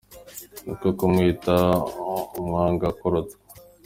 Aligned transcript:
Ni 0.65 0.73
ko 0.79 0.87
kumwita 0.97 1.55
umwangakurutwa. 2.39 3.35